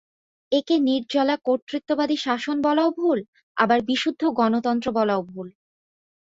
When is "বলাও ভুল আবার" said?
2.61-3.79